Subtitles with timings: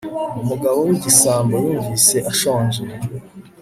[0.41, 2.81] umugabo w'igisambo yumvise ashonje